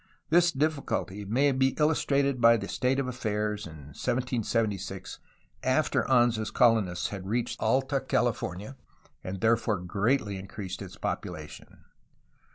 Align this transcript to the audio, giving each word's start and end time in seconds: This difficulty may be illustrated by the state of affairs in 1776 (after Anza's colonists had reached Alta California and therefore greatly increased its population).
This 0.31 0.51
difficulty 0.51 1.25
may 1.25 1.51
be 1.51 1.75
illustrated 1.77 2.41
by 2.41 2.57
the 2.57 2.67
state 2.67 2.97
of 2.99 3.07
affairs 3.07 3.67
in 3.67 3.89
1776 3.93 5.19
(after 5.61 6.01
Anza's 6.05 6.49
colonists 6.49 7.09
had 7.09 7.27
reached 7.29 7.61
Alta 7.61 7.99
California 7.99 8.75
and 9.23 9.41
therefore 9.41 9.77
greatly 9.77 10.37
increased 10.39 10.81
its 10.81 10.97
population). 10.97 11.85